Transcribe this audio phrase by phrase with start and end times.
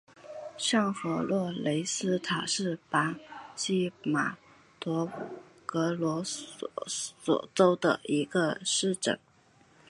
[0.57, 3.15] 上弗洛雷斯塔是巴
[3.55, 4.35] 西马
[4.79, 5.07] 托
[5.63, 9.19] 格罗索州的一个市镇。